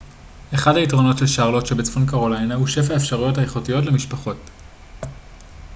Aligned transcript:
אחד 0.53 0.75
היתרונות 0.77 1.17
של 1.17 1.27
שרלוט 1.27 1.65
שבצפון 1.65 2.05
קרוליינה 2.05 2.55
הוא 2.55 2.67
שפע 2.67 2.93
האפשרויות 2.93 3.37
האיכותיות 3.37 3.85
למשפחות 3.85 4.37